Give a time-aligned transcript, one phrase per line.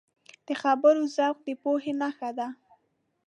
[0.45, 2.47] د خبرو ذوق د پوهې نښه ده